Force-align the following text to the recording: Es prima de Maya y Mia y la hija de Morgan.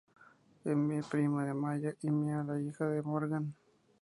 Es 0.63 1.05
prima 1.05 1.45
de 1.45 1.53
Maya 1.53 1.93
y 2.01 2.09
Mia 2.09 2.41
y 2.43 2.47
la 2.47 2.59
hija 2.59 2.87
de 2.87 3.03
Morgan. 3.03 3.53